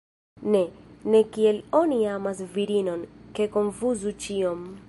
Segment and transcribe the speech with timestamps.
[0.53, 0.61] Ne,
[1.11, 3.07] ne kiel oni amas virinon,
[3.39, 4.71] ne konfuzu ĉion.